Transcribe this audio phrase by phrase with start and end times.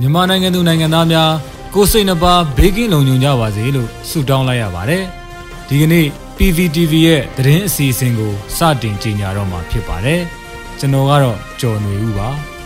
[0.00, 1.30] မြန်မာနိုင်ငံသူနိုင်ငံသားများ
[1.74, 5.02] ကိုစိတ်နှပါဘေးကင်းလုံခြုံကြပါစေလို့ဆုတောင်းလိုက်ရပါတယ်။
[5.68, 6.06] ဒီကနေ့
[6.38, 10.20] PVTV ရဲ့သတင်းအစီအစဉ်ကိုစတင်ကြေညာတော့မှာဖြစ်ပါတယ်။
[10.78, 12.28] ကျွန်တော်ကတော့ကျော်နေဦးပါ။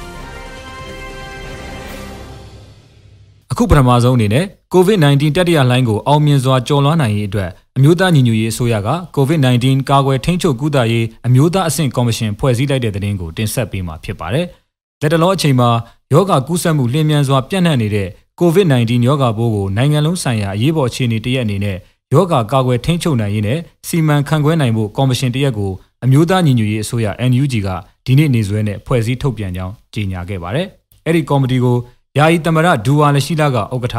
[3.53, 14.47] အခုပထမဆုံးအနေနဲ့ COVID-19 တတိယလှိုင်းကိုအောင်မြင်စွာကျော်လွှားနိုင်ရေးအတွက်အမျိုးသားညီညွတ်ရေးအစိုးရက COVID-19 ကာကွယ်ထိန်းချုပ်ကုသရေးအမျိုးသားအဆင့်ကော်မရှင်ဖွဲ့စည်းလိုက်တဲ့သတင်းကိုတင်ဆက်ပေးမှာဖြစ်ပါတယ်။
[15.03, 15.69] လက်တလောအချိန်မှာ
[16.15, 18.09] ယောဂကူးစက်မှုလျင်မြန်စွာပြန့်နှံ့နေတဲ့
[18.41, 21.77] COVID-19 ယောဂပိုးကိုနိုင်ငံလုံးဆိုင်ရာအရေးပေါ်အခြေအနေတရက်အနေနဲ့
[22.13, 25.73] ယောဂကာကွယ်ထိန်းချုပ်နိုင်ရေးနဲ့စီမံခန့်ခွဲနိုင်ဖို့ကော်မရှင်တရက်ကို
[26.05, 27.69] အမျိုးသားညီညွတ်ရေးအစိုးရ NUG က
[28.07, 30.67] ဒီနေ့နေစွဲနဲ့ဖွဲ့စည်းထုတ်ပြန်ကြောင်းကြေညာခဲ့ပါတယ်။
[31.07, 31.77] အဲ့ဒီကော်မတီကို
[32.19, 33.97] ယာယီသမရဒူဝါလရှိလာကဥက္ကဋ္ဌ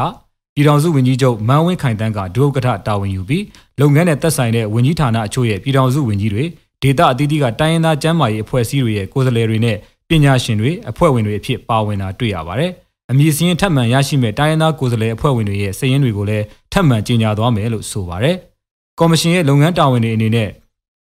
[0.54, 3.44] ပြည်ထောင်စုဝန်ကြီးချုပ်မန်းဝင်းခိုင်တန်းကဒုဥက္ကဋ္ဌတာဝန်ယူပြီး
[3.80, 6.44] လုပ်ငန်းနဲ့သက်ဆိုင်တဲ့ဝန်ကြီးဌာနအချို့ရဲ့ပြည်ထောင်စုဝန်ကြီးတွေ
[6.82, 9.76] ဒေသအသီးသီးကတိုင်းရင်းသားကျန်းမာရေးအဖွဲ့အစည်းတွေရဲ့ကိုယ်စားလှယ်တွေနဲ့
[10.08, 12.70] ပညာရှင်တွေအဖွဲ့ဝင်တွေအဖြစ်ပါဝင်တာတွေ့ရပါတယ်။
[13.10, 18.36] အမည်စရင်ထပ်မံရရှိမဲ့တိုင်းရင်းသားကိုယ်စားလှယ်အဖွဲ့ဝင်တွေရဲ့စာရင်းတွေကိုလည်းထပ်မံကြေညာသွားမယ်လို့ဆိုပါတယ်။
[18.98, 20.48] ကော်မရှင်ရဲ့လုပ်ငန်းတာဝန်တွေအနေနဲ့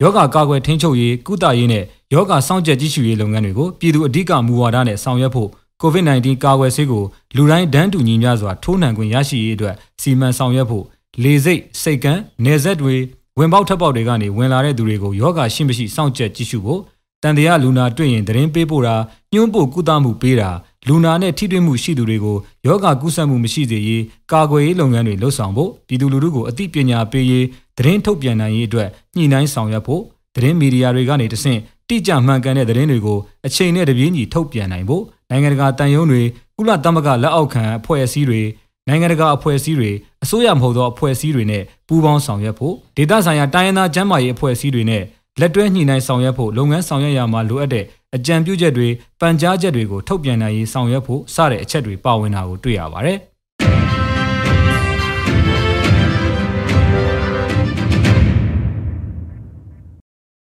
[0.02, 5.48] ယောဂကာကွယ်ထိန်းချုပ်ရေးကုသရေးနဲ့ယောဂစောင့်ကြပ်ကြည့်ရှုရေးလုပ်ငန်းတွေကိုပြည်သူအဓိကမူဝါဒနဲ့ဆောင်ရွက်ဖို့
[5.83, 7.05] COVID-19 ကာကွယ်ဆေးကို
[7.36, 10.84] လူတိုင်းဒန်းတူညီမျှစွာထိုးနှံခွင့်ရရှိရေးအတွက်စီမံဆောင်ရွက်ဖို့
[11.22, 12.94] လေစိတ်စိတ်ကန်းနေဆက်တွေ
[13.38, 16.80] ဝင်ပေါက်ထပ်ပေါက်တွေကနေဝင်လာတဲ့သူတွေကိုယောဂရှိမရှိစောင့်ကြပ်ကြည့်ရှုဖို့
[17.22, 18.97] တန်တရားလူနာတွေ့ရင်သတင်းပေးပို့တာ
[19.33, 20.50] ညှို့ပို့ကုသမှုပေးတာ
[20.88, 24.02] လူနာနဲ့ထိတွေ့မှုရှိသူတွေကိုယောဂကူးစက်မှုမရှိစေရေး
[24.33, 27.46] ကာကွယ်ရေးလုပ်ငန်းတွေလှုပ်ဆောင်ဖို့ပြည်သူလူထုကိုအသိပညာပေးရေး
[27.78, 30.02] သတင်းထုတ်ပြန်နိုင်ရေးအတွက်ညှိနှိုင်းဆောင်ရွက်ဖို့
[30.34, 36.22] သတင်းမီဒီယာတွေကနေတဆင့်တိကျမှန်ကန်တဲ့သတင်းတွေကိုအချိန်နဲ့တပြေးညီထုတ်ပြန်နိုင်ဖို့နိုင်ငံတကာတန်ယုံတွေ
[36.56, 38.42] ကုလသမဂ္ဂလက်အောက်ခံအဖွဲ့အစည်းတွေ
[38.89, 39.91] နိုင်ငံတကာအဖွဲ့အစည်းတွေ
[40.24, 45.02] အစိုးရမဟုတ်သောအဖွဲ့အစည်းတွေနဲ့ပူးပေါင်းဆောင်ရွက်ဖို့ဒေသဆိုင်ရာတိုင်းရင်းသားကျန်းမာရေးအဖွဲ့အစည်းတွေနဲ့
[45.41, 47.84] လက်တွဲညှိနှိုင်းဆောင်ရွက်ဖို့လုပ်ငန်းဆောင်ရွက်ရမှာလိုအပ်တဲ့
[48.17, 48.89] အကြံပြုချက်တွေ
[49.20, 53.19] ပန်ကြားချက်တွေကိုထုတ်ပြန်နိုင်ရေးဆောင်ရွက်ဖို့စတဲ့အချက်တွေပါဝင်တာကိုတွေ့ရပါတယ်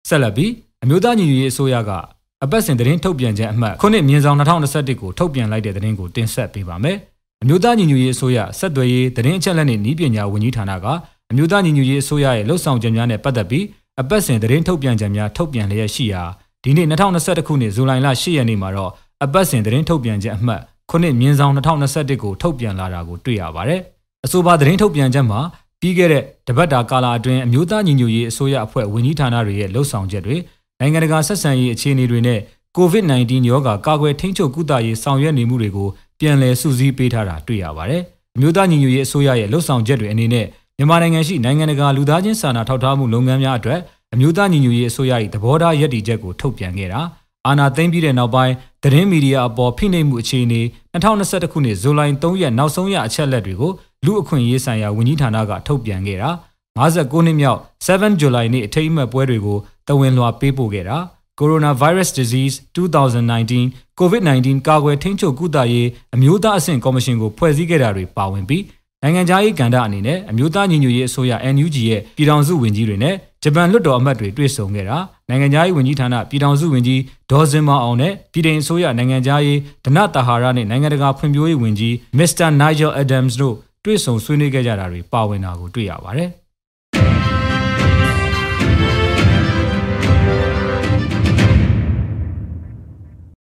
[0.09, 0.51] ဆက်လက်ပြီး
[0.85, 1.91] အမျိုးသားညီညွတ်ရေးအစိုးရက
[2.45, 6.97] အပတ်စဉ်သတင်းထုတ်ပြန်ချက်အမှတ်ခုနှစ်မြင်းဆောင်2021ကိုထုတ်ပြန်လိုက်တဲ့သတင်းကိုတင်ဆက်ပေးပါမယ်။
[7.43, 10.87] အမျိုးသားညီညွတ်ရေးအစိုးရဆက်သွယ်ရေးသတင်းအချက်အလက်နှင့်ဤပညာဝန်ကြီးဌာနက
[11.31, 13.65] အမျိုးသားညီညွတ်ရေးအစိုးရရဲ့လှုပ်ဆောင်ချက်များနဲ့ပတ်သက်ပြီး
[14.01, 16.23] အပတ်စဉ်သတင်းထုတ်ပြန်ချက်များထုတ်ပြန်လျက်ရှိရာ
[16.65, 18.91] ဒီနေ့2021ခုနှစ်ဇူလိုင်လ10ရက်နေ့မှာတော့
[19.25, 20.61] အပတ်စဉ်သတင်းထုတ်ပြန်ချက်အမှတ်
[20.91, 23.81] ခုနှစ်မြင်းဆောင်2021ကိုထုတ်ပြန်လာတာကိုတွေ့ရပါတယ်။
[24.25, 25.41] အဆိုပါသတင်းထုတ်ပြန်ချက်မှာ
[25.81, 30.37] ပြီးခဲ့တဲ့တပတ်တာကာလအတွင်းအမျိုးသားညီညွတ်ရေးအစိုးရအဖွဲ့ဝန်ကြီးဌာနတွေရဲ့လှုပ်ဆောင်ချက်တွေ
[30.81, 32.41] နိုင်ငံတကာဆက်ဆံရေးအခြေအနေတွေနဲ့
[32.77, 35.89] COVID-19 ရောဂါကာကွယ်ထိန်းချုပ်ကုသရေးဆောင်ရွက်နေမှုတွေကို
[36.21, 38.03] ပြန်လည်စုစည်းပေးထားတာတွေ့ရပါတယ်။
[38.37, 40.47] အမျိုးသားညီညွတ်ရေးအစိုးရရဲ့လှုပ်ဆောင်ချက်တွေအနေနဲ့
[40.79, 43.81] မြန်မာနိုင်ငံရှိနိုင်ငံတကာလူသားချင်းစာနာထောက်ထားမှုလုပ်ငန်းများအတွက်
[44.15, 47.01] အမျိုးသားညီညွတ်ရေးအစိုးရ၏သဘောထားရည်တည်ချက်ကိုထုတ်ပြန်ခဲ့တာ
[47.47, 50.61] အာဏာသိမ်းပြီးတဲ့နောက်ပိုင်းသတင်းမီဒီယာအပေါ်ဖိနှိပ်မှုအခြေအနေ
[50.93, 53.73] 2021ခုနှစ်ဇူလိုင်3ရက်နောက်ဆုံးရအချက်လက်တွေကို
[54.05, 56.31] လူအခွင့်အရေးဆိုင်ရာဝန်ကြီးဌာနကထုတ်ပြန်ခဲ့တာ
[56.79, 59.59] 59နှစ်မြောက်7 July နေ့အထိမ်းအမှတ်ပွဲတွေကို
[59.89, 60.99] တဝင်လွှာပေးပို့ခဲ့တာ
[61.41, 68.63] Coronavirus Disease 2019 COVID-19 ကာကွယ်ထိန်းချုပ်ကုသရေးအမျိုးသားအဆင့်ကော်မရှင်ကိုဖွဲ့စည်းခဲ့တာတွေပါဝင်ပြီး
[69.05, 74.99] နိုင်ငံခြားရေးကဏ္ဍအနေနဲ့အမျိုးသားညီညွတ်ရေးအစိုးရ NUG ရဲ့ပြည်ထောင်စုဝန်ကြီးတွေနဲ့ဂျပန်လွှတ်တော်အမတ်တွေတွေ့ဆုံခဲ့တာ
[75.29, 77.01] နိုင်ငံခြားရေးဝန်ကြီးဌာနပြည်ထောင်စုဝန်ကြီး
[77.31, 83.55] ဒေါ်စင်မောင်အောင်နဲ့ပြည်ထောင်အစိုးရနိုင်ငံခြားရေးဒနတာဟာရနဲ့နိုင်ငံတကာဖွံ့ဖြိုးရေးဝန်ကြီးမစ္စတာနိုင်ဂျယ်အဒမ်စ်တို့
[83.85, 86.29] တွေ့ဆုံဆွေးနွေးခဲ့ကြတာတွေပါဝင်တာကိုတွေ့ရပါတယ်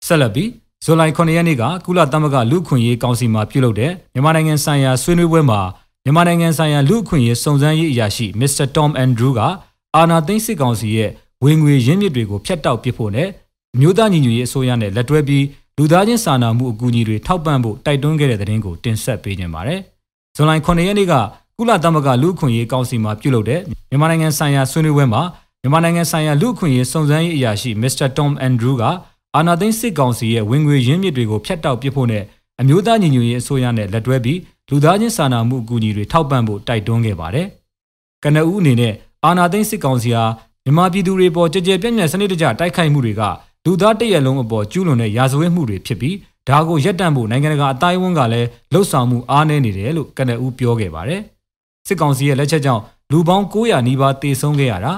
[0.08, 0.50] ဆက်လက်ပြီး
[0.90, 5.60] ဇူလိုင်9ရက်နေ့ကကုလသမဂ္ဂလူ့ခွင့်ရေးကောင်စီမှပြုလုပ်တဲ့မြန်မာနိုင်ငံဆိုင်ရာဆွေးနွေးပွဲမှာ
[6.04, 9.40] မြန်မာနိုင်ငံဆိုင်ရာလူ့ခွင့်ရေးစုံစမ်းရေးအရာရှိမစ္စတာတော်မ်အန်ဒရူးက
[9.96, 11.10] အာနာသိန်းစစ်ကောင်စီရဲ့
[11.44, 13.30] ဝင်ငွေရင်းမြစ်တွေကိုဖျက်တောက်ပစ်ဖို့နဲ့
[13.80, 15.46] မြို့သားညီညွတ်ရေးအစိုးရနဲ့လက်တွဲပြီး
[15.78, 19.80] လူသားချင်းစာနာမှုအကူအညီတွေထောက်ပံ့ဖို့တိုက်တွန်းခဲ့တဲ့သတင်းကိုတင်ဆက်ပေးနေပါတယ်။
[20.36, 21.14] ဇွန်လ9ရက်နေ့က
[21.58, 25.22] ကုလသမဂ္ဂလူ့အခွင့်အရေးကောင်စီမှပြုလုပ်တဲ့မြန်မာနိုင်ငံဆိုင်ရာဆွေးနွေးပွဲမှာ
[25.62, 28.84] မြန်မာနိုင်ငံဆိုင်ရာလူ့အခွင့်အရေးစုံစမ်းရေးအရာရှိမစ္စတာတော်မ်အန်ဒရူးက
[29.38, 32.24] အာနာသိန်းစစ်ကောင်စီရဲ့ဝင်ငွေရင်းမြစ်တွေကိုဖျက်တောက်ပစ်ဖို့နဲ့
[32.62, 34.40] အမျိုးသားညီညွတ်ရေးအစိုးရနဲ့လက်တွဲပြီး
[34.70, 37.48] လူသားချင်းစာနာမှုအကူအညီတွေထောက်ပံ့ဖို့တိုက်တွန်းခဲ့ပါတယ်။
[38.24, 38.94] ကနအူးအနေနဲ့
[39.24, 40.24] အာနာသိန်းစစ်ကောင်စီဟာ
[40.64, 43.22] မြန်မာပြည်သူတွေပေါ်ကြကြပြန့်ပြန့်စနစ်တကျတိုက်ခိုက်မှုတွေက
[43.66, 46.16] လူသားတရက်လုံးအပေါ်ကျူးလွန်တဲ့ရာဇဝတ်မှုတွေဖြစ်ပြီး
[46.50, 51.22] ဒါကိုရပ်တန့်ဖို့နိုင်ငံတကာအတိုင်းအဝန်ကလည်းလှုပ်ဆောင်မှုအားနည်းနေတယ်လို့ကနအူးပြောခဲ့ပါတယ်။
[51.88, 52.82] စစ်ကောင်စီရဲ့လက်ချက်ကြောင့်
[53.12, 54.94] လူပေါင်း900နီးပါးတေဆုံးခဲ့ရတာ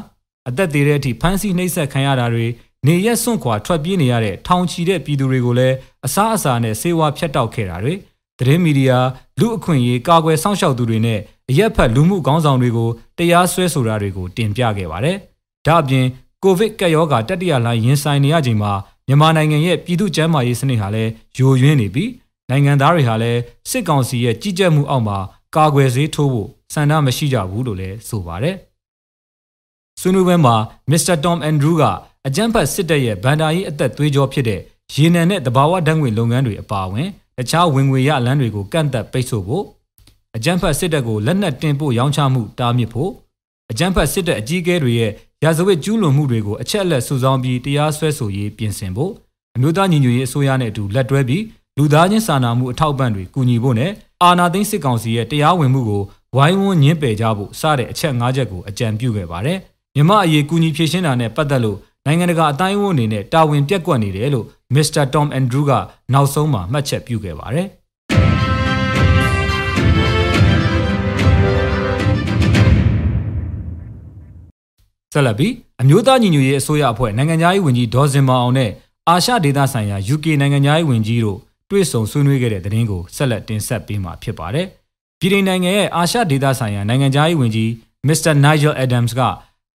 [0.47, 2.45] အသက်သေးတဲ့အထိဖမ်းဆီးနှိပ်စက်ခံရတာတွေ
[2.87, 7.93] နေရက်စွန့်ခွာထွက်ပြေးနေရတဲ့ထောင်ချီတဲ့ပြည်သူတွေကိုလည်းအစားအစာနဲ့ဆေးဝါးဖျက်တောက်ခဲ့တာတွေ
[8.39, 8.99] သတင်းမီဒီယာ
[9.39, 15.17] လူအခွင့်အရေးကာကွယ်စောင့်ရှောက်သူတွေနဲ့အရက်ဖက်လူမှုခေါင်းဆောင်တွေကိုတရားစွဲဆိုတာတွေကိုတင်ပြခဲ့ပါတယ်။
[15.67, 16.05] ဒါ့အပြင်
[16.43, 18.71] ကိုဗစ်ကပ်ရောဂါတတိယလှိုင်းရင်ဆိုင်နေရချိန်မှာ
[19.07, 22.11] မြန်မာနိုင်ငံရဲ့ပြည်သူ့ကျန်းမာရေးစနစ်ဟာလည်းယိုယွင်းနေပြီး
[22.49, 23.39] နိုင်ငံသားတွေဟာလည်း
[23.69, 25.17] စစ်ကောင်စီရဲ့ကြီးကြပ်မှုအောက်မှာ
[25.55, 28.55] ကာကွယ်ဆေးထိုးဖို့ဆန္ဒမရှိကြဘူးလို့လည်းဆိုပါတယ်။
[29.99, 30.55] ဆွေးနွေးပွဲမှာ
[30.91, 31.83] မစ္စတာတွမ်အန်ဒရူးက
[32.29, 34.59] အကြမ်းဖက်စစ်တပ်ရဲ့ဗန်ဒါရေးအသက်သွေးကြောဖြစ်တဲ့
[34.93, 39.63] ရေနံနဲ့တဘာဝဓာတ်ငွေလုပ်ငန်းတွေအပါအဝင်တခြားဝင်ငွေရလမ်းတွေကိုကန့်သက်ပိတ်ဆို့ဖို့
[40.35, 43.11] အကြမ်းဖက်စစ်တပ်ကိုလက်နက်တင်ပို့ရောင်းချမှုတားမြစ်ဖို့
[43.71, 45.11] အကြမ်းဖက်စစ်တပ်အကြီးအကဲတွေရဲ့
[45.43, 49.11] ရာဇဝတ်ကျူးလွန်မှုတွေကိုအချက်အလက်စုဆောင်းပြီးတရားစွဲဆိုရေးပြင်ဆင်ဖို့
[49.55, 51.43] အမျိုးသားညီညွတ်ရေးအစိုးရနဲ့အတူလက်တွဲပြီး
[51.77, 53.91] လူသားချင်းစာနာမှုအထောက်အပံ့တွေကူညီဖို့နဲ့
[54.23, 56.03] အာဏာသိမ်းစစ်ကောင်စီရဲ့တရားဝင်မှုကို
[56.35, 59.57] ဝိုင်းဝန်းညှင်းပယ်ကြဖို့စတဲ့အချက်၅ချက်ကိုအကြံပြုခဲ့ပါတယ်။
[59.95, 65.71] မြမအရေးကူညီဖြည့်ရှင်းတာနဲ့ပတ်သက်လို့ နိုင်ငံတကာအတိုင်းအဝန်အနေနဲ့တာဝန်ပြက်ကွက်နေတယ်လို့မစ္စတာတွမ်အန်ဒရူးက
[66.13, 67.67] နောက်ဆုံးမှာမှတ်ချက်ပြုခဲ့ပါတယ်။
[75.13, 78.71] ဆက်လက်ပြီးအမျိုးသားညီညွတ်ရေးအစိုးရအဖွဲ့နိုင်ငံသားရေးဝန်ကြီးဒေါ်စင်မောင်အောင်နဲ့
[79.09, 81.37] အာရှဒေသဆိုင်ရာ UK နိုင်ငံသားရေးဝန်ကြီးတို့
[81.69, 84.67] တွေ့ဆုံဆွေးနွေးခဲ့တဲ့သတင်းကိုဆက်လက်တင်ဆက်ပေးမှာဖြစ်ပါတယ်။
[85.19, 87.69] ပြည်ထောင်နိုင်ငံရဲ့အာရှဒေသဆိုင်ရာနိုင်ငံသားရေးဝန်ကြီး
[88.07, 88.33] Mr.
[88.45, 89.21] Nigel Adams က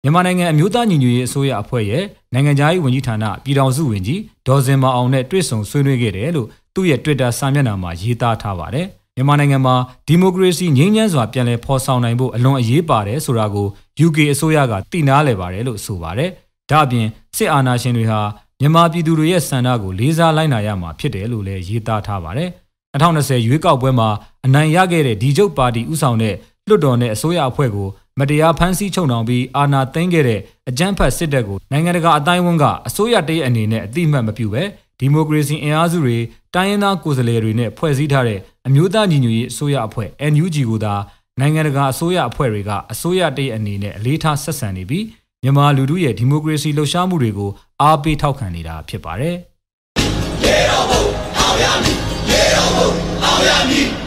[0.04, 2.04] မြန်မာနိုင်ငံအမျိုးသားညီညွတ်ရေးအစိုးရအဖွဲ့ရဲ့
[2.34, 8.86] နိုင်ငံသားရေးဝန်ကြီးဌာနပြည်ထောင်စုဝန်ကြီးဒေါ်စင်မောင်အောင်နဲ့တွေ့ဆုံဆွေးနွေးခဲ့တယ်လို့သူ့ရဲ့ Twitter စာမျက်နှာမှာရေးသားထားပါတယ်။
[9.16, 9.74] မြန်မာနိုင်ငံမှာ
[10.08, 13.66] ဒီမိုကရေစီငြိမ်းချမ်းစွာပြန်လည်ဖော်ဆောင်နိုင်ဖို့အလွန်အရေးပါတယ်ဆိုတာကို
[14.06, 16.30] UK အစိုးရကတည်နာလဲပါတယ်လို့ဆိုပါတယ်။
[16.70, 17.06] ဒါ့အပြင်
[17.36, 18.20] စစ်အာဏာရှင်တွေဟာ
[18.60, 22.50] မြန်မာပြည်သူတွေရဲ့ဆန္ဒကိုလေးစားလိုက်နာရမှာဖြစ်တယ်လို့လည်းရေးသားထားပါတယ်။
[23.00, 24.08] 2020ရွေးကောက်ပွဲမှာ
[24.44, 26.34] အနိုင်ရခဲ့တဲ့ဒီကျုပ်ပါတီဥဆောင်တဲ့
[26.68, 27.88] လွှတ်တော်နဲ့အစိုးရအဖွဲ့ကို
[28.20, 34.62] မတရားဖမ်းဆီးချုပ်နှောင်ပြီးအာဏာသိမ်းခဲ့တဲ့အကြမ်းဖက်စစ်တပ်ကိုနိုင်ငံတကာအတိုင်းအဝန်ကအစိုးရတရဲ့အနေနဲ့အတိအမှတ်မပြုဘဲ
[35.00, 36.18] ဒီမိုကရေစီအင်အားစုတွေ
[36.54, 40.94] တိုင်းရင်းသားကိုယ်စားလှယ်တွေနဲ့ဖွဲ့စည်းထားတဲ့အမျိုးသားညီညွတ်ရေးအစိုးရအဖွဲ့ NUG ကိုသာ
[41.40, 45.04] နိုင်ငံတကာအစိုးရအဖွဲ့တွေကအစိုးရတရဲ့အနေနဲ့အလေးထားဆက်ဆံနေပြီး
[45.42, 47.50] မြန်မာလူထုရဲ့ဒီမိုကရေစီလှုပ်ရှားမှုတွေကို
[47.82, 49.36] အားပေးထောက်ခံနေတာဖြစ်ပါတယ်။
[50.44, 51.04] ရေတော်ဘုံ
[51.38, 54.03] အောင်ရမည်